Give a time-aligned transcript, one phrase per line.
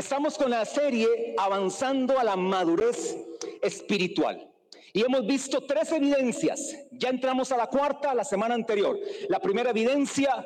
[0.00, 3.18] Estamos con la serie Avanzando a la Madurez
[3.60, 4.50] Espiritual.
[4.94, 6.74] Y hemos visto tres evidencias.
[6.92, 8.98] Ya entramos a la cuarta la semana anterior.
[9.28, 10.42] La primera evidencia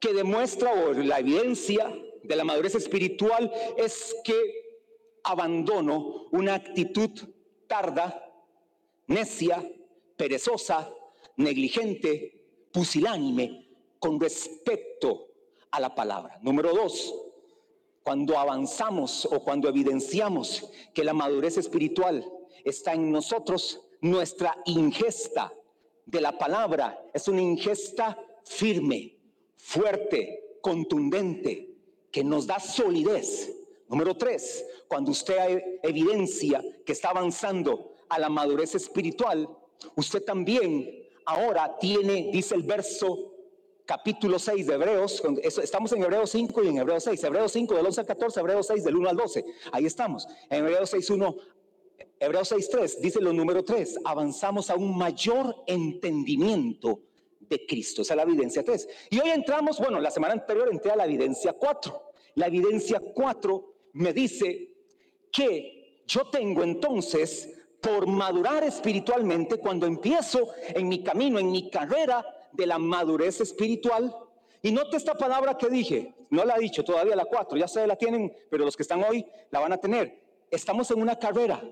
[0.00, 4.40] que demuestra, o la evidencia de la madurez espiritual, es que
[5.22, 7.10] abandono una actitud
[7.66, 8.26] tarda,
[9.06, 9.70] necia,
[10.16, 10.90] perezosa,
[11.36, 12.40] negligente,
[12.72, 13.68] pusilánime
[13.98, 15.28] con respecto
[15.70, 16.38] a la palabra.
[16.40, 17.14] Número dos,
[18.02, 22.28] cuando avanzamos o cuando evidenciamos que la madurez espiritual
[22.64, 25.52] está en nosotros, nuestra ingesta
[26.06, 29.16] de la palabra es una ingesta firme,
[29.56, 31.76] fuerte, contundente,
[32.10, 33.54] que nos da solidez.
[33.88, 39.48] Número tres, cuando usted evidencia que está avanzando a la madurez espiritual,
[39.96, 43.31] usted también ahora tiene, dice el verso
[43.92, 45.22] capítulo 6 de Hebreos,
[45.62, 48.66] estamos en Hebreos 5 y en Hebreos 6, Hebreos 5 del 11 al 14, Hebreos
[48.68, 51.36] 6 del 1 al 12, ahí estamos, en Hebreos 6, 1,
[52.18, 57.00] Hebreos 6, 3, dice lo número 3, avanzamos a un mayor entendimiento
[57.38, 58.88] de Cristo, esa es la evidencia 3.
[59.10, 62.02] Y hoy entramos, bueno, la semana anterior entré a la evidencia 4,
[62.36, 64.70] la evidencia 4 me dice
[65.30, 72.24] que yo tengo entonces por madurar espiritualmente cuando empiezo en mi camino, en mi carrera
[72.52, 74.14] de la madurez espiritual.
[74.62, 77.86] Y note esta palabra que dije, no la he dicho todavía la cuatro, ya se
[77.86, 80.20] la tienen, pero los que están hoy la van a tener.
[80.50, 81.62] Estamos en una carrera,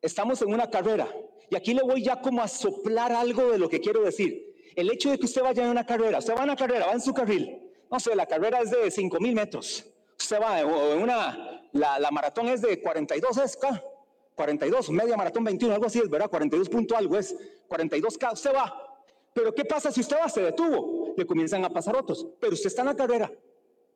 [0.00, 1.08] estamos en una carrera.
[1.50, 4.54] Y aquí le voy ya como a soplar algo de lo que quiero decir.
[4.76, 6.92] El hecho de que usted vaya en una carrera, usted va en una carrera, va
[6.92, 7.72] en su carril.
[7.90, 9.84] No sé, la carrera es de 5 mil metros.
[10.18, 13.58] Usted va en una, la, la maratón es de 42, es
[14.34, 16.30] 42, media maratón 21, algo así es, ¿verdad?
[16.30, 17.34] 42 punto algo es,
[17.68, 18.87] 42K, usted va,
[19.38, 20.28] pero ¿qué pasa si usted va?
[20.28, 21.14] Se detuvo.
[21.16, 22.26] Le comienzan a pasar otros.
[22.40, 23.30] Pero usted está en la carrera.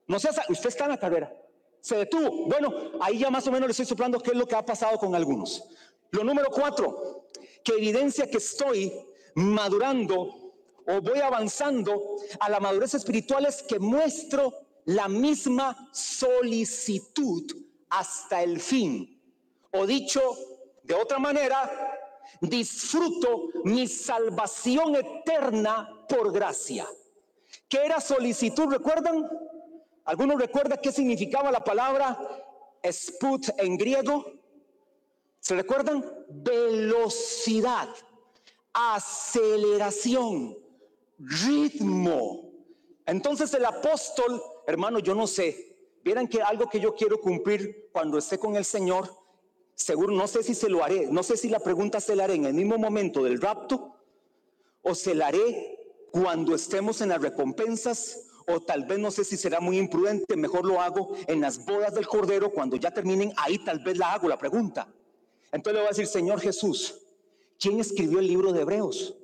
[0.07, 1.35] No sé, usted está en la carrera.
[1.81, 2.47] Se detuvo.
[2.47, 4.97] Bueno, ahí ya más o menos le estoy soplando qué es lo que ha pasado
[4.99, 5.65] con algunos.
[6.13, 7.27] Lo número cuatro,
[7.65, 8.93] que evidencia que estoy
[9.35, 10.53] madurando
[10.87, 12.01] o voy avanzando
[12.39, 17.51] a la madurez espiritual es que muestro la misma solicitud
[17.89, 19.21] hasta el fin.
[19.73, 20.21] O dicho
[20.85, 21.92] de otra manera,
[22.41, 26.87] disfruto mi salvación eterna por gracia.
[27.69, 28.67] ¿Qué era solicitud?
[28.67, 29.29] ¿Recuerdan?
[30.05, 32.19] ¿Algunos recuerda qué significaba la palabra
[32.83, 34.25] sput en griego?
[35.41, 36.05] ¿Se recuerdan?
[36.29, 37.89] Velocidad,
[38.73, 40.57] aceleración,
[41.19, 42.51] ritmo.
[43.07, 48.19] Entonces el apóstol, hermano, yo no sé, vieran que algo que yo quiero cumplir cuando
[48.19, 49.22] esté con el Señor
[49.75, 52.35] Seguro, no sé si se lo haré, no sé si la pregunta se la haré
[52.35, 53.97] en el mismo momento del rapto
[54.83, 55.79] o se la haré
[56.11, 60.67] cuando estemos en las recompensas o tal vez no sé si será muy imprudente, mejor
[60.67, 64.29] lo hago en las bodas del Cordero, cuando ya terminen, ahí tal vez la hago
[64.29, 64.93] la pregunta.
[65.53, 66.99] Entonces le voy a decir, Señor Jesús,
[67.59, 69.17] ¿quién escribió el libro de Hebreos?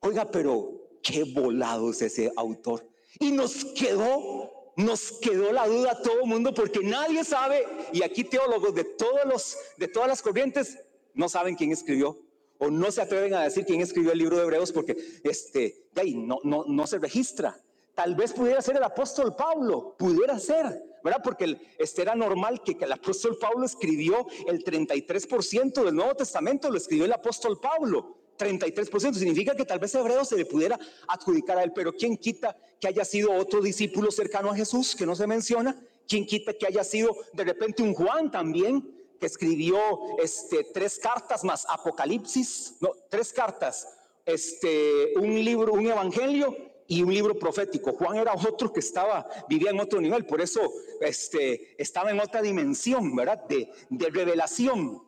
[0.00, 0.72] Oiga, pero
[1.02, 2.86] qué volado es ese autor.
[3.20, 8.02] Y nos quedó nos quedó la duda a todo el mundo porque nadie sabe, y
[8.02, 10.78] aquí teólogos de, todos los, de todas las corrientes
[11.14, 12.18] no saben quién escribió
[12.58, 16.14] o no se atreven a decir quién escribió el libro de Hebreos porque este, ahí
[16.14, 17.60] no, no, no se registra.
[17.94, 21.20] Tal vez pudiera ser el apóstol Pablo, pudiera ser, ¿verdad?
[21.22, 26.70] Porque este era normal que, que el apóstol Pablo escribió el 33% del Nuevo Testamento,
[26.70, 28.23] lo escribió el apóstol Pablo.
[28.36, 29.14] 33%.
[29.14, 30.78] Significa que tal vez hebreo se le pudiera
[31.08, 35.06] adjudicar a él, pero ¿quién quita que haya sido otro discípulo cercano a Jesús que
[35.06, 35.80] no se menciona?
[36.06, 39.78] ¿Quién quita que haya sido de repente un Juan también que escribió
[40.22, 43.88] este, tres cartas más Apocalipsis, no, tres cartas,
[44.26, 46.56] este, un libro, un evangelio
[46.86, 47.92] y un libro profético.
[47.92, 52.42] Juan era otro que estaba, vivía en otro nivel, por eso este, estaba en otra
[52.42, 53.44] dimensión, ¿verdad?
[53.48, 55.02] De, de revelación.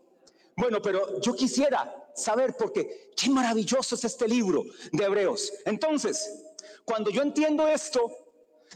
[0.57, 5.53] Bueno, pero yo quisiera saber porque qué maravilloso es este libro de Hebreos.
[5.65, 6.45] Entonces,
[6.85, 8.11] cuando yo entiendo esto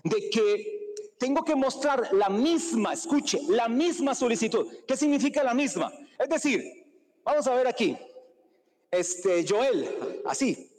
[0.04, 0.80] de que
[1.18, 4.66] tengo que mostrar la misma, escuche, la misma solicitud.
[4.86, 5.92] ¿Qué significa la misma?
[6.18, 6.86] Es decir,
[7.22, 7.96] vamos a ver aquí.
[8.90, 10.72] Este Joel, así.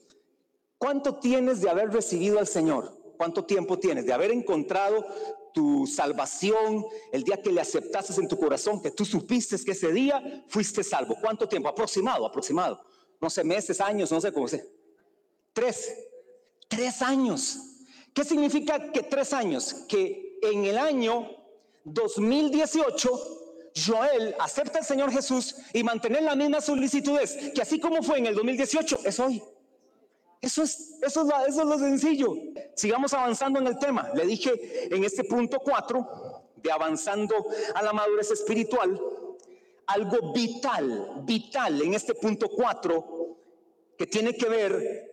[0.79, 2.91] ¿Cuánto tienes de haber recibido al Señor?
[3.17, 5.05] ¿Cuánto tiempo tienes de haber encontrado
[5.53, 9.91] tu salvación, el día que le aceptaste en tu corazón, que tú supiste que ese
[9.91, 11.15] día fuiste salvo.
[11.19, 11.69] ¿Cuánto tiempo?
[11.69, 12.81] Aproximado, aproximado.
[13.19, 14.67] No sé, meses, años, no sé cómo sé.
[15.53, 15.93] Tres.
[16.67, 17.59] Tres años.
[18.13, 19.73] ¿Qué significa que tres años?
[19.87, 21.29] Que en el año
[21.83, 23.09] 2018
[23.75, 28.27] Joel acepta al Señor Jesús y mantener la misma solicitudes que así como fue en
[28.27, 29.41] el 2018, es hoy.
[30.41, 32.33] Eso es, eso, es lo, sencillo.
[32.75, 34.09] Sigamos avanzando en el tema.
[34.15, 36.07] Le dije en este punto 4,
[36.55, 37.35] de avanzando
[37.75, 38.99] a la madurez espiritual,
[39.85, 43.37] algo vital, vital en este punto 4,
[43.97, 45.11] que tiene que ver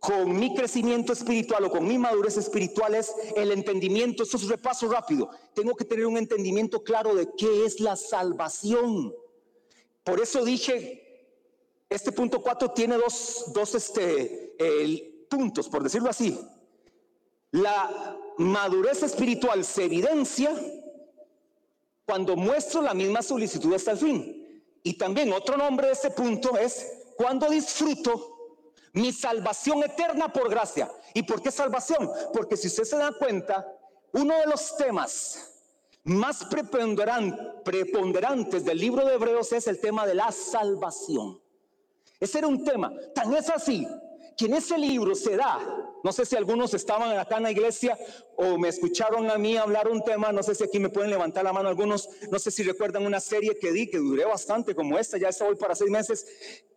[0.00, 4.24] con mi crecimiento espiritual o con mi madurez espiritual es el entendimiento.
[4.24, 5.30] Esto es repaso rápido.
[5.54, 9.14] Tengo que tener un entendimiento claro de qué es la salvación.
[10.02, 11.04] Por eso dije,
[11.88, 14.47] este punto 4 tiene dos, dos este,
[15.28, 16.38] puntos, por decirlo así.
[17.50, 20.54] La madurez espiritual se evidencia
[22.04, 24.62] cuando muestro la misma solicitud hasta el fin.
[24.82, 30.90] Y también otro nombre de este punto es cuando disfruto mi salvación eterna por gracia.
[31.14, 32.10] ¿Y por qué salvación?
[32.32, 33.66] Porque si usted se da cuenta,
[34.12, 35.54] uno de los temas
[36.04, 41.40] más preponderantes del libro de Hebreos es el tema de la salvación.
[42.20, 42.92] Ese era un tema.
[43.14, 43.86] Tan es así
[44.38, 45.58] que en ese libro se da,
[46.04, 47.98] no sé si algunos estaban acá en la iglesia
[48.36, 51.42] o me escucharon a mí hablar un tema, no sé si aquí me pueden levantar
[51.42, 54.96] la mano algunos, no sé si recuerdan una serie que di, que duré bastante como
[54.96, 56.24] esta, ya está hoy para seis meses,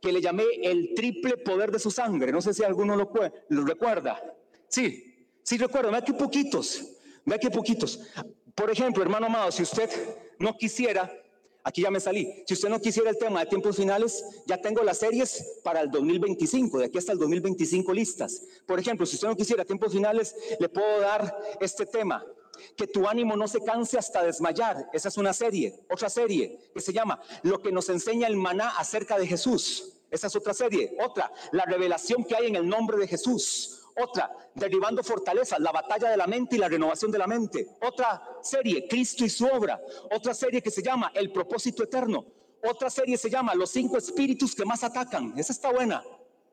[0.01, 3.11] que le llamé el triple poder de su sangre, no sé si alguno lo,
[3.49, 4.19] lo recuerda.
[4.67, 6.83] Sí, sí recuerdo, vea que poquitos,
[7.23, 7.99] vea que poquitos.
[8.55, 9.87] Por ejemplo, hermano amado, si usted
[10.39, 11.13] no quisiera
[11.63, 12.43] Aquí ya me salí.
[12.47, 15.91] Si usted no quisiera el tema de tiempos finales, ya tengo las series para el
[15.91, 18.41] 2025, de aquí hasta el 2025 listas.
[18.65, 22.25] Por ejemplo, si usted no quisiera tiempos finales, le puedo dar este tema.
[22.75, 24.89] Que tu ánimo no se canse hasta desmayar.
[24.93, 25.79] Esa es una serie.
[25.89, 29.93] Otra serie que se llama Lo que nos enseña el maná acerca de Jesús.
[30.09, 30.95] Esa es otra serie.
[31.03, 33.80] Otra, la revelación que hay en el nombre de Jesús.
[34.01, 37.67] Otra, derribando fortalezas, la batalla de la mente y la renovación de la mente.
[37.81, 39.79] Otra serie, Cristo y su obra.
[40.11, 42.25] Otra serie que se llama El propósito eterno.
[42.63, 45.33] Otra serie se llama Los cinco espíritus que más atacan.
[45.37, 46.03] Esa está buena.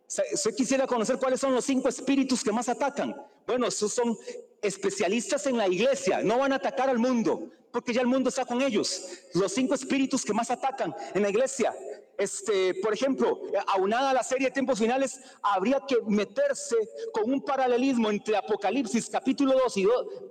[0.06, 3.14] Si quisiera conocer cuáles son los cinco espíritus que más atacan.
[3.46, 4.16] Bueno, esos son
[4.62, 6.22] especialistas en la iglesia.
[6.22, 9.02] No van a atacar al mundo, porque ya el mundo está con ellos.
[9.34, 11.74] Los cinco espíritus que más atacan en la iglesia
[12.18, 16.76] este, por ejemplo, aunada a la serie de tiempos finales, habría que meterse
[17.12, 19.86] con un paralelismo entre Apocalipsis capítulo 2 y,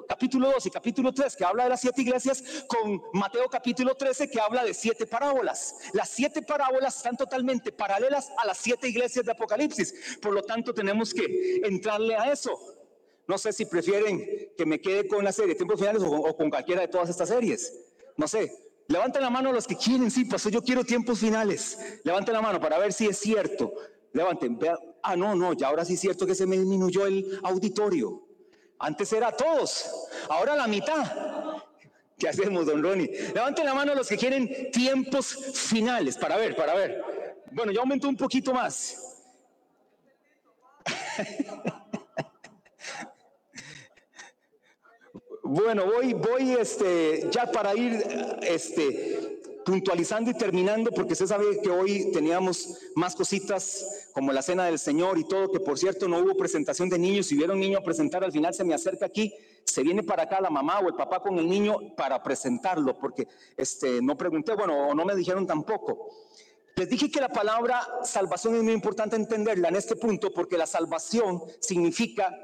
[0.07, 4.29] capítulo 2 y capítulo 3, que habla de las siete iglesias, con Mateo capítulo 13,
[4.29, 5.75] que habla de siete parábolas.
[5.93, 10.17] Las siete parábolas están totalmente paralelas a las siete iglesias de Apocalipsis.
[10.21, 12.51] Por lo tanto, tenemos que entrarle a eso.
[13.27, 16.35] No sé si prefieren que me quede con la serie de tiempos finales o o
[16.35, 17.73] con cualquiera de todas estas series.
[18.17, 21.77] No sé, Levanten la mano los que quieren, sí, pasó, yo quiero tiempos finales.
[22.03, 23.73] Levanten la mano para ver si es cierto.
[24.13, 24.57] Levanten.
[25.03, 28.23] Ah, no, no, ya ahora sí es cierto que se me disminuyó el auditorio.
[28.79, 29.89] Antes era todos,
[30.29, 31.63] ahora la mitad.
[32.17, 33.11] ¿Qué hacemos, don Ronnie?
[33.33, 37.03] Levanten la mano los que quieren tiempos finales, para ver, para ver.
[37.51, 39.23] Bueno, ya aumentó un poquito más.
[45.49, 48.03] Bueno, voy, voy, este, ya para ir,
[48.41, 54.65] este, puntualizando y terminando, porque usted sabe que hoy teníamos más cositas como la cena
[54.65, 57.27] del Señor y todo, que por cierto no hubo presentación de niños.
[57.27, 59.33] Si un niño a presentar, al final se me acerca aquí,
[59.63, 63.25] se viene para acá la mamá o el papá con el niño para presentarlo, porque
[63.55, 66.09] este, no pregunté, bueno, o no me dijeron tampoco.
[66.75, 70.67] Les dije que la palabra salvación es muy importante entenderla en este punto, porque la
[70.67, 72.35] salvación significa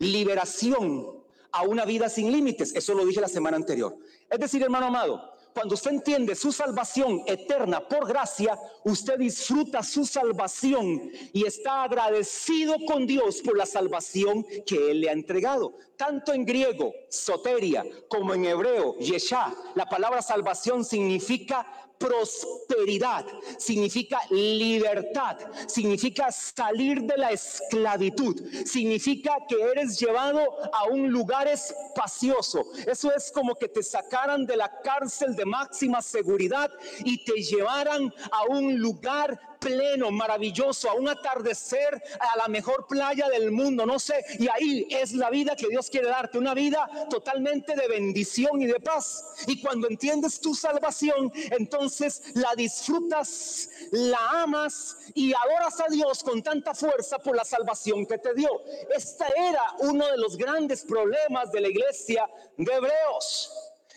[0.00, 1.19] liberación
[1.52, 2.74] a una vida sin límites.
[2.74, 3.96] Eso lo dije la semana anterior.
[4.28, 10.06] Es decir, hermano amado, cuando usted entiende su salvación eterna por gracia, usted disfruta su
[10.06, 15.74] salvación y está agradecido con Dios por la salvación que Él le ha entregado.
[15.96, 21.66] Tanto en griego, soteria, como en hebreo, yeshá, la palabra salvación significa
[22.00, 23.26] prosperidad,
[23.58, 30.40] significa libertad, significa salir de la esclavitud, significa que eres llevado
[30.72, 32.64] a un lugar espacioso.
[32.86, 36.70] Eso es como que te sacaran de la cárcel de máxima seguridad
[37.04, 43.28] y te llevaran a un lugar pleno, maravilloso, a un atardecer, a la mejor playa
[43.28, 46.88] del mundo, no sé, y ahí es la vida que Dios quiere darte, una vida
[47.08, 49.24] totalmente de bendición y de paz.
[49.46, 56.42] Y cuando entiendes tu salvación, entonces la disfrutas, la amas y adoras a Dios con
[56.42, 58.48] tanta fuerza por la salvación que te dio.
[58.96, 63.52] Este era uno de los grandes problemas de la iglesia de Hebreos.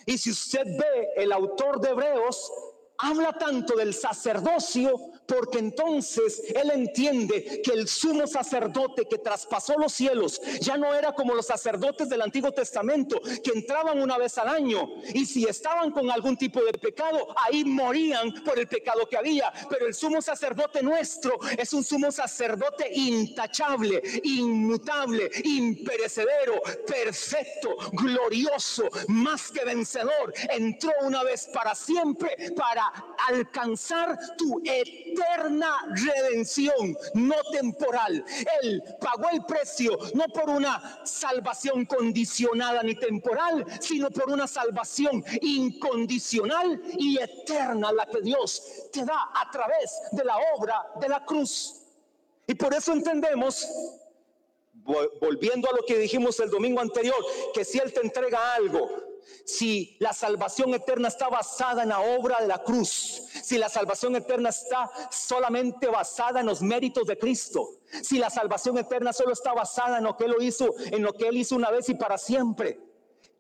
[0.06, 2.52] Y si usted ve el autor de Hebreos,
[2.98, 9.94] habla tanto del sacerdocio porque entonces él entiende que el sumo sacerdote que traspasó los
[9.94, 14.50] cielos ya no era como los sacerdotes del Antiguo Testamento que entraban una vez al
[14.50, 19.18] año y si estaban con algún tipo de pecado, ahí morían por el pecado que
[19.18, 19.52] había.
[19.70, 29.52] Pero el sumo sacerdote nuestro es un sumo sacerdote intachable, inmutable, imperecedero, perfecto, glorioso, más
[29.52, 30.34] que vencedor.
[30.50, 32.92] Entró una vez para siempre para
[33.28, 34.62] alcanzar tu
[35.14, 38.24] eterna redención, no temporal.
[38.62, 45.24] Él pagó el precio no por una salvación condicionada ni temporal, sino por una salvación
[45.42, 51.24] incondicional y eterna, la que Dios te da a través de la obra de la
[51.26, 51.82] cruz.
[52.48, 53.68] Y por eso entendemos
[55.22, 57.16] volviendo a lo que dijimos el domingo anterior,
[57.54, 59.13] que si Él te entrega algo,
[59.46, 64.16] si la salvación eterna está basada en la obra de la cruz, si la salvación
[64.16, 69.54] eterna está solamente basada en los méritos de Cristo, si la salvación eterna solo está
[69.54, 72.18] basada en lo que Él hizo, en lo que Él hizo una vez y para
[72.18, 72.80] siempre,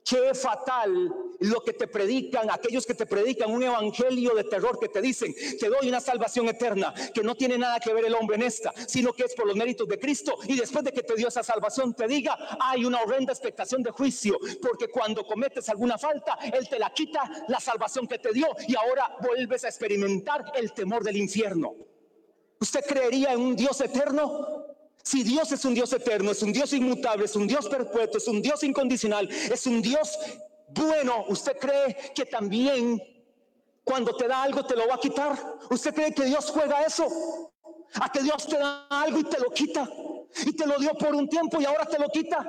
[0.04, 4.90] Qué fatal lo que te predican, aquellos que te predican un evangelio de terror que
[4.90, 8.36] te dicen, te doy una salvación eterna, que no tiene nada que ver el hombre
[8.36, 10.38] en esta, sino que es por los méritos de Cristo.
[10.46, 13.92] Y después de que te dio esa salvación, te diga, hay una horrenda expectación de
[13.92, 18.48] juicio, porque cuando cometes alguna falta, Él te la quita la salvación que te dio
[18.68, 21.76] y ahora vuelves a experimentar el temor del infierno.
[22.60, 24.73] ¿Usted creería en un Dios eterno?
[25.04, 28.28] Si Dios es un Dios eterno, es un Dios inmutable, es un Dios perpetuo, es
[28.28, 30.18] un Dios incondicional, es un Dios
[30.70, 33.02] bueno, ¿usted cree que también
[33.84, 35.38] cuando te da algo te lo va a quitar?
[35.70, 37.52] ¿Usted cree que Dios juega eso?
[38.02, 39.88] A que Dios te da algo y te lo quita.
[40.46, 42.44] Y te lo dio por un tiempo y ahora te lo quita.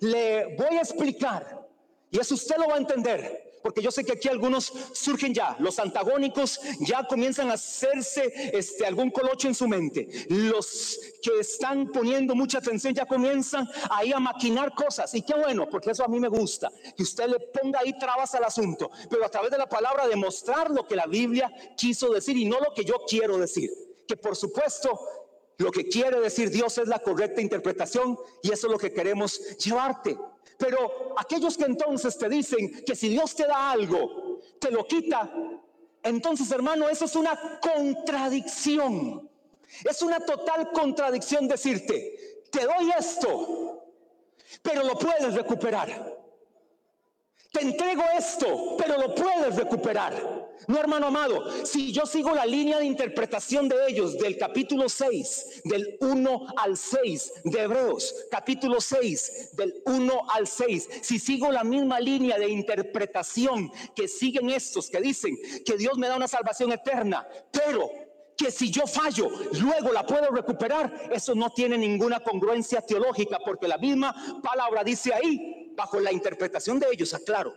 [0.00, 1.66] Le voy a explicar.
[2.10, 5.56] Y eso usted lo va a entender porque yo sé que aquí algunos surgen ya,
[5.58, 10.08] los antagónicos ya comienzan a hacerse este, algún colocho en su mente.
[10.28, 15.12] Los que están poniendo mucha atención ya comienzan ahí a maquinar cosas.
[15.16, 18.36] Y qué bueno, porque eso a mí me gusta, que usted le ponga ahí trabas
[18.36, 22.36] al asunto, pero a través de la palabra demostrar lo que la Biblia quiso decir
[22.36, 23.72] y no lo que yo quiero decir.
[24.06, 24.96] Que por supuesto
[25.58, 29.40] lo que quiere decir Dios es la correcta interpretación y eso es lo que queremos
[29.56, 30.16] llevarte.
[30.58, 35.30] Pero aquellos que entonces te dicen que si Dios te da algo, te lo quita,
[36.02, 39.28] entonces hermano, eso es una contradicción.
[39.84, 43.84] Es una total contradicción decirte, te doy esto,
[44.62, 46.16] pero lo puedes recuperar.
[47.52, 50.35] Te entrego esto, pero lo puedes recuperar.
[50.68, 55.62] No, hermano amado, si yo sigo la línea de interpretación de ellos del capítulo 6,
[55.64, 61.64] del 1 al 6 de Hebreos, capítulo 6, del 1 al 6, si sigo la
[61.64, 66.72] misma línea de interpretación que siguen estos que dicen que Dios me da una salvación
[66.72, 67.90] eterna, pero
[68.36, 73.66] que si yo fallo, luego la puedo recuperar, eso no tiene ninguna congruencia teológica, porque
[73.66, 77.54] la misma palabra dice ahí, bajo la interpretación de ellos, aclaro,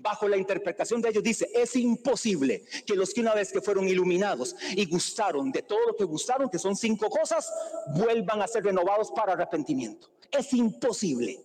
[0.00, 3.88] bajo la interpretación de ellos dice, es imposible que los que una vez que fueron
[3.88, 7.52] iluminados y gustaron de todo lo que gustaron, que son cinco cosas,
[7.94, 10.10] vuelvan a ser renovados para arrepentimiento.
[10.30, 11.40] Es imposible.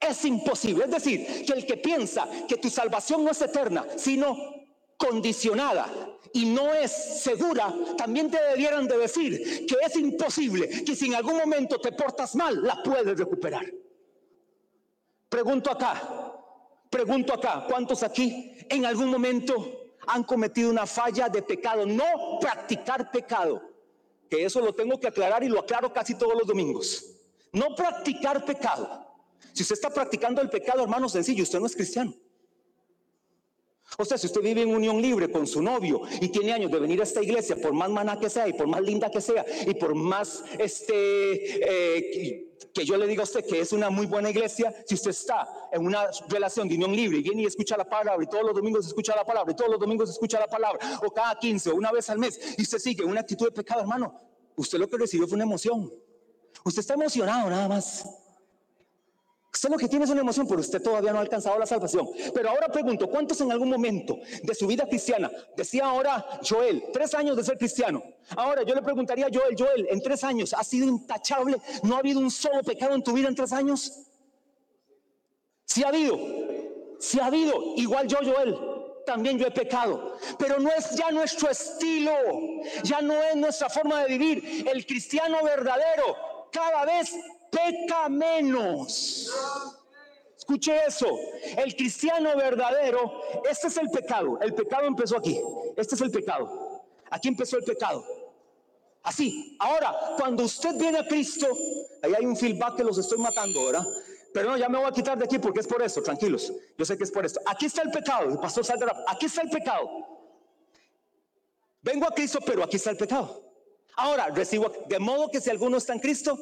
[0.00, 0.84] Es imposible.
[0.84, 4.36] Es decir, que el que piensa que tu salvación no es eterna, sino
[4.96, 5.88] condicionada
[6.32, 6.90] y no es
[7.22, 11.92] segura, también te debieran de decir que es imposible que si en algún momento te
[11.92, 13.64] portas mal, la puedes recuperar.
[15.28, 16.33] Pregunto acá,
[16.94, 21.84] Pregunto acá, ¿cuántos aquí en algún momento han cometido una falla de pecado?
[21.84, 23.60] No practicar pecado,
[24.30, 27.04] que eso lo tengo que aclarar y lo aclaro casi todos los domingos.
[27.50, 29.04] No practicar pecado.
[29.52, 32.14] Si usted está practicando el pecado, hermano, sencillo, usted no es cristiano.
[33.98, 36.78] O sea, si usted vive en unión libre con su novio y tiene años de
[36.78, 39.44] venir a esta iglesia, por más maná que sea y por más linda que sea
[39.66, 40.94] y por más este
[41.58, 45.10] eh, que yo le diga a usted que es una muy buena iglesia, si usted
[45.10, 48.44] está en una relación de unión libre y viene y escucha la palabra y todos
[48.44, 51.70] los domingos escucha la palabra y todos los domingos escucha la palabra o cada 15
[51.70, 54.20] o una vez al mes y usted sigue una actitud de pecado, hermano,
[54.56, 55.92] usted lo que recibió fue una emoción.
[56.64, 58.06] Usted está emocionado nada más.
[59.54, 62.08] Usted lo que tiene es una emoción, pero usted todavía no ha alcanzado la salvación.
[62.34, 67.14] Pero ahora pregunto, ¿cuántos en algún momento de su vida cristiana, decía ahora Joel, tres
[67.14, 68.02] años de ser cristiano?
[68.36, 71.58] Ahora yo le preguntaría a Joel, Joel, en tres años, ¿ha sido intachable?
[71.84, 73.92] ¿No ha habido un solo pecado en tu vida en tres años?
[75.66, 76.18] Sí ha habido,
[76.98, 78.58] sí ha habido, igual yo, Joel,
[79.06, 80.16] también yo he pecado.
[80.36, 82.12] Pero no es ya nuestro estilo,
[82.82, 84.68] ya no es nuestra forma de vivir.
[84.68, 87.14] El cristiano verdadero cada vez
[87.54, 89.30] peca menos.
[90.36, 91.06] Escuche eso,
[91.56, 95.40] el cristiano verdadero, este es el pecado, el pecado empezó aquí,
[95.74, 98.04] este es el pecado, aquí empezó el pecado.
[99.02, 101.46] Así, ahora, cuando usted viene a Cristo,
[102.02, 103.86] ahí hay un feedback que los estoy matando, ¿verdad?
[104.34, 106.52] Pero no, ya me voy a quitar de aquí porque es por eso, tranquilos.
[106.76, 107.40] Yo sé que es por esto.
[107.46, 109.88] Aquí está el pecado, el pastor Saldrá, aquí está el pecado.
[111.80, 113.42] Vengo a Cristo, pero aquí está el pecado.
[113.96, 116.38] Ahora recibo, de modo que si alguno está en Cristo,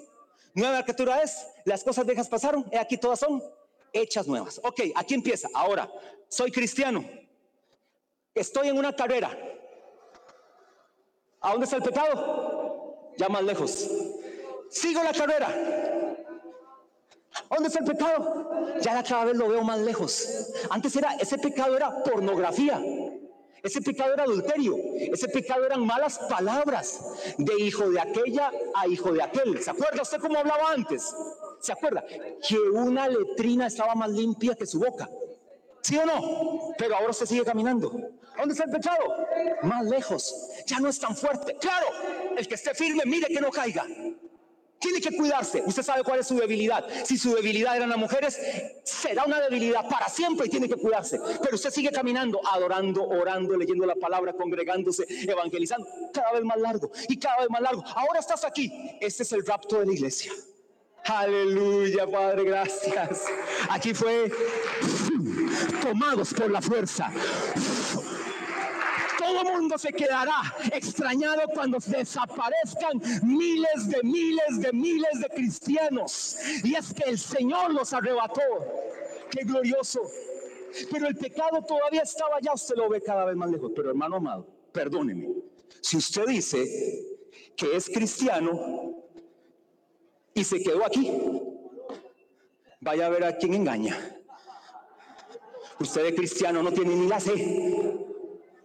[0.55, 3.43] nueva criatura es, las cosas viejas pasaron, y aquí todas son
[3.93, 4.61] hechas nuevas.
[4.63, 5.49] Ok, aquí empieza.
[5.55, 5.91] Ahora,
[6.29, 7.05] soy cristiano.
[8.35, 9.37] Estoy en una carrera.
[11.41, 13.13] ¿A dónde está el pecado?
[13.19, 13.91] Ya más lejos.
[14.71, 15.49] Sigo la carrera.
[17.51, 18.79] ¿Dónde está el pecado?
[18.81, 20.51] Ya cada vez lo veo más lejos.
[20.71, 22.81] Antes era, ese pecado era pornografía.
[23.63, 24.77] Ese pecado era adulterio.
[24.97, 27.01] Ese pecado eran malas palabras
[27.39, 29.63] de hijo de aquella a hijo de aquel.
[29.63, 31.15] ¿Se acuerda usted cómo hablaba antes?
[31.61, 32.05] ¿Se acuerda?
[32.47, 35.09] Que una letrina estaba más limpia que su boca.
[35.83, 36.75] ¿Sí o no?
[36.77, 37.91] Pero ahora se sigue caminando.
[38.37, 38.99] ¿Dónde está el pecado?
[39.63, 40.35] Más lejos.
[40.67, 41.57] Ya no es tan fuerte.
[41.61, 41.87] Claro,
[42.37, 43.87] el que esté firme, mire que no caiga.
[44.83, 45.63] Tiene que cuidarse.
[45.65, 46.85] Usted sabe cuál es su debilidad.
[47.05, 48.37] Si su debilidad eran las mujeres,
[48.83, 51.21] será una debilidad para siempre y tiene que cuidarse.
[51.41, 55.87] Pero usted sigue caminando, adorando, orando, leyendo la palabra, congregándose, evangelizando.
[56.13, 57.85] Cada vez más largo y cada vez más largo.
[57.95, 58.73] Ahora estás aquí.
[59.01, 60.33] Este es el rapto de la iglesia.
[61.05, 63.25] Aleluya, Padre, gracias.
[63.71, 64.33] Aquí fue
[65.81, 67.13] tomados por la fuerza
[69.33, 76.37] todo mundo se quedará extrañado cuando desaparezcan miles de miles de miles de cristianos.
[76.63, 78.43] Y es que el Señor los arrebató.
[79.31, 80.03] Qué glorioso.
[80.91, 83.73] Pero el pecado todavía estaba allá, usted lo ve cada vez más lejos.
[83.75, 85.29] Pero hermano amado, perdóneme.
[85.81, 87.19] Si usted dice
[87.57, 88.95] que es cristiano
[90.35, 91.11] y se quedó aquí,
[92.81, 93.99] vaya a ver a quién engaña.
[95.79, 98.12] Usted de cristiano no tiene ni la fe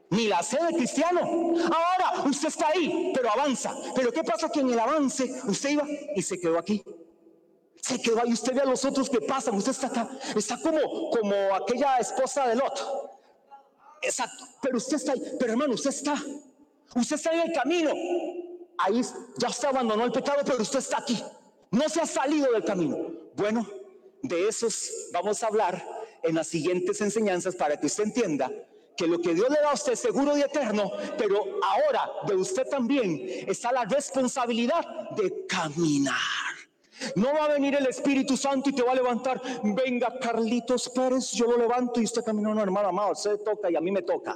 [0.10, 1.22] ni la sede cristiano.
[1.22, 3.76] Ahora usted está ahí, pero avanza.
[3.96, 5.86] Pero ¿qué pasa que en el avance usted iba
[6.16, 6.84] y se quedó aquí?
[7.82, 11.10] Se quedó ahí, usted ve a los otros que pasan, usted está acá, está como,
[11.12, 12.80] como aquella esposa de Lot.
[14.02, 16.16] Exacto, pero usted está ahí, pero hermano, usted está,
[16.96, 17.92] usted está en el camino.
[18.80, 19.02] Ahí
[19.38, 21.24] ya usted abandonó el pecado, pero usted está aquí.
[21.72, 22.98] No se ha salido del camino.
[23.36, 23.68] Bueno,
[24.22, 25.84] de esos vamos a hablar
[26.24, 28.52] en las siguientes enseñanzas para que usted entienda
[28.98, 32.36] que lo que Dios le da a usted es seguro y eterno, pero ahora de
[32.36, 36.16] usted también está la responsabilidad de caminar.
[37.16, 39.40] No va a venir el Espíritu Santo y te va a levantar.
[39.64, 43.38] Venga, Carlitos Pérez, yo lo levanto y usted caminó, no, hermano amado, a usted le
[43.38, 44.36] toca y a mí me toca.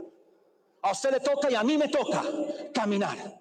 [0.83, 2.23] A usted le toca y a mí me toca
[2.73, 3.40] caminar.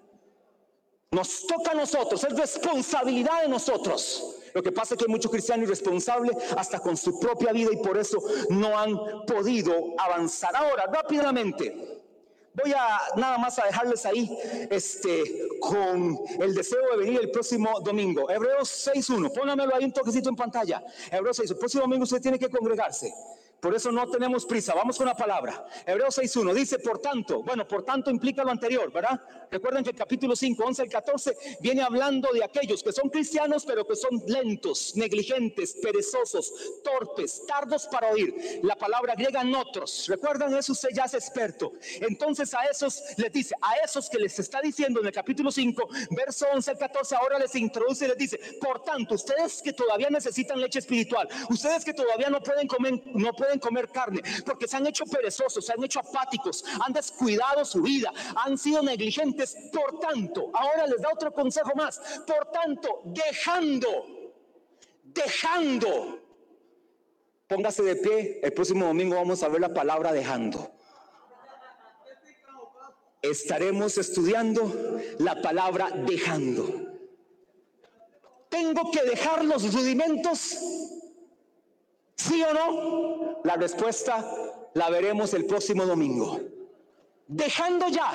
[1.11, 4.37] Nos toca a nosotros, es responsabilidad de nosotros.
[4.53, 7.77] Lo que pasa es que hay muchos cristianos irresponsables hasta con su propia vida y
[7.77, 10.55] por eso no han podido avanzar.
[10.55, 12.01] Ahora, rápidamente,
[12.53, 14.37] voy a nada más a dejarles ahí
[14.69, 18.29] este, con el deseo de venir el próximo domingo.
[18.29, 20.81] Hebreos 6.1, póngamelo ahí un toquecito en pantalla.
[21.11, 23.13] Hebreos 6, el próximo domingo usted tiene que congregarse.
[23.61, 24.73] Por eso no tenemos prisa.
[24.73, 25.65] Vamos con la palabra.
[25.85, 29.21] Hebreos 6.1 dice, por tanto, bueno, por tanto implica lo anterior, ¿verdad?
[29.51, 33.63] Recuerden que el capítulo 5, 11 al 14 viene hablando de aquellos que son cristianos,
[33.65, 36.51] pero que son lentos, negligentes, perezosos,
[36.83, 38.61] torpes, tardos para oír.
[38.63, 40.07] La palabra griega otros.
[40.07, 41.73] Recuerdan eso, usted ya es experto.
[41.99, 45.87] Entonces a esos les dice, a esos que les está diciendo en el capítulo 5,
[46.11, 50.09] verso 11 al 14, ahora les introduce y les dice, por tanto, ustedes que todavía
[50.09, 54.77] necesitan leche espiritual, ustedes que todavía no pueden comer, no pueden comer carne, porque se
[54.77, 59.55] han hecho perezosos, se han hecho apáticos, han descuidado su vida, han sido negligentes.
[59.71, 61.99] Por tanto, ahora les da otro consejo más.
[62.25, 64.33] Por tanto, dejando,
[65.03, 66.19] dejando.
[67.47, 70.71] Póngase de pie, el próximo domingo vamos a ver la palabra dejando.
[73.21, 76.91] Estaremos estudiando la palabra dejando.
[78.49, 80.57] Tengo que dejar los rudimentos
[82.27, 83.41] ¿Sí o no?
[83.43, 84.23] La respuesta
[84.73, 86.39] la veremos el próximo domingo.
[87.27, 88.11] Dejando ya,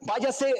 [0.00, 0.52] váyase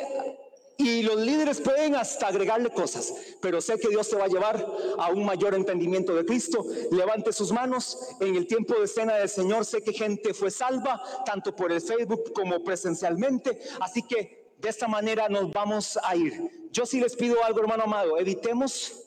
[0.77, 4.67] y los líderes pueden hasta agregarle cosas, pero sé que Dios te va a llevar
[4.99, 6.65] a un mayor entendimiento de Cristo.
[6.91, 7.99] Levante sus manos.
[8.21, 11.81] En el tiempo de cena del Señor sé que gente fue salva, tanto por el
[11.81, 13.61] Facebook como presencialmente.
[13.81, 16.69] Así que de esta manera nos vamos a ir.
[16.73, 19.04] Yo sí les pido algo, hermano amado, evitemos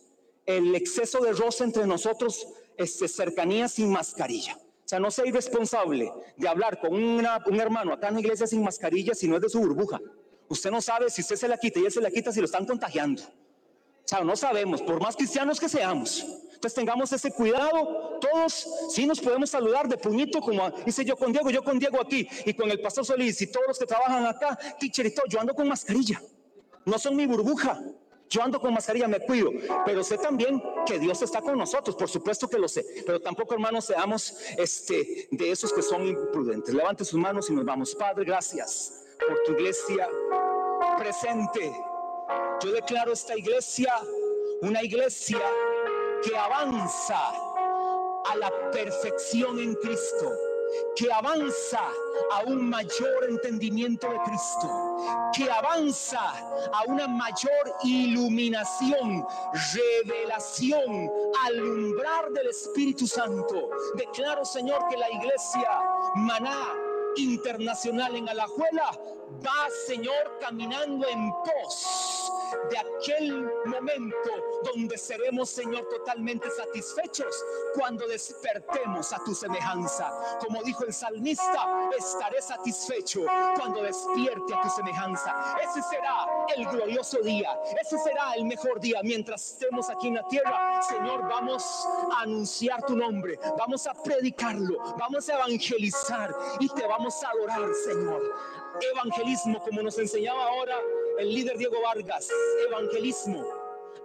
[0.48, 4.58] el exceso de roce entre nosotros, este, cercanía sin mascarilla.
[4.58, 8.64] O sea, no sea irresponsable de hablar con un hermano acá en la iglesia sin
[8.64, 10.00] mascarilla si no es de su burbuja.
[10.48, 12.46] Usted no sabe si usted se la quita y él se la quita si lo
[12.46, 13.22] están contagiando.
[13.22, 16.26] O sea, no sabemos, por más cristianos que seamos.
[16.54, 18.18] Entonces tengamos ese cuidado.
[18.22, 22.00] Todos sí nos podemos saludar de puñito, como hice yo con Diego, yo con Diego
[22.02, 25.14] aquí, y con el pastor Solís y todos los que trabajan acá, teacher.
[25.28, 26.22] Yo ando con mascarilla.
[26.86, 27.84] No son mi burbuja.
[28.30, 29.52] Yo ando con mascarilla, me cuido,
[29.86, 33.54] pero sé también que Dios está con nosotros, por supuesto que lo sé, pero tampoco
[33.54, 36.74] hermanos seamos este, de esos que son imprudentes.
[36.74, 37.96] Levante sus manos y nos vamos.
[37.96, 40.10] Padre, gracias por tu iglesia
[40.98, 41.74] presente.
[42.62, 43.94] Yo declaro esta iglesia
[44.62, 45.40] una iglesia
[46.24, 47.30] que avanza
[48.26, 50.47] a la perfección en Cristo
[50.98, 51.80] que avanza
[52.32, 54.68] a un mayor entendimiento de Cristo,
[55.32, 59.26] que avanza a una mayor iluminación,
[59.74, 61.12] revelación,
[61.46, 63.70] alumbrar del Espíritu Santo.
[63.96, 65.70] Declaro, Señor, que la iglesia
[66.16, 66.68] Maná
[67.16, 68.92] internacional en Alajuela
[69.46, 72.32] va, Señor, caminando en pos
[72.70, 74.30] de aquel momento
[74.64, 77.44] donde seremos, Señor, totalmente satisfechos
[77.76, 80.12] cuando despertemos a tu semejanza.
[80.40, 83.22] Como dijo el salmista, estaré satisfecho
[83.58, 85.58] cuando despierte a tu semejanza.
[85.62, 87.50] Ese será el glorioso día,
[87.82, 89.02] ese será el mejor día.
[89.04, 91.64] Mientras estemos aquí en la tierra, Señor, vamos
[92.18, 97.74] a anunciar tu nombre, vamos a predicarlo, vamos a evangelizar y te vamos a adorar,
[97.86, 98.22] Señor.
[98.82, 100.76] Evangelismo, como nos enseñaba ahora
[101.20, 102.30] el líder Diego Vargas,
[102.68, 103.44] evangelismo,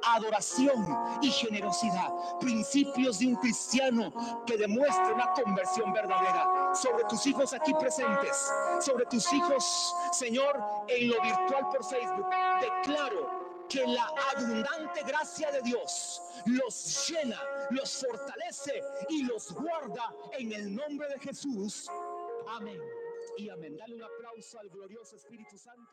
[0.02, 0.84] adoración
[1.20, 4.12] y generosidad, principios de un cristiano
[4.46, 6.72] que demuestra una conversión verdadera.
[6.74, 10.58] Sobre tus hijos aquí presentes, sobre tus hijos, Señor,
[10.88, 12.26] en lo virtual por Facebook,
[12.60, 20.52] declaro que la abundante gracia de Dios los llena, los fortalece y los guarda en
[20.52, 21.88] el nombre de Jesús.
[22.48, 22.80] Amén.
[23.38, 23.76] Y amén.
[23.76, 25.90] Dale un aplauso al glorioso Espíritu Santo.